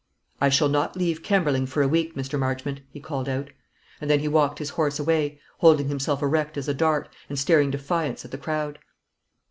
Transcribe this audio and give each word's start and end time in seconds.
"I 0.41 0.49
shall 0.49 0.67
not 0.67 0.95
leave 0.95 1.21
Kemberling 1.21 1.67
for 1.67 1.83
a 1.83 1.87
week, 1.87 2.15
Mr. 2.15 2.39
Marchmont," 2.39 2.81
he 2.89 2.99
called 2.99 3.29
out; 3.29 3.51
and 4.01 4.09
then 4.09 4.19
he 4.19 4.27
walked 4.27 4.57
his 4.57 4.71
horse 4.71 4.97
away, 4.97 5.39
holding 5.59 5.89
himself 5.89 6.23
erect 6.23 6.57
as 6.57 6.67
a 6.67 6.73
dart, 6.73 7.07
and 7.29 7.37
staring 7.37 7.69
defiance 7.69 8.25
at 8.25 8.31
the 8.31 8.39
crowd. 8.39 8.79